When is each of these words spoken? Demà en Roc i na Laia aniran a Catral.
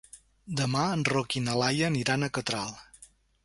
Demà 0.61 0.85
en 0.93 1.03
Roc 1.11 1.37
i 1.41 1.45
na 1.49 1.59
Laia 1.61 1.87
aniran 1.93 2.25
a 2.25 2.33
Catral. 2.39 2.77